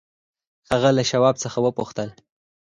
[0.71, 2.09] هغه له شواب څخه وپوښتل.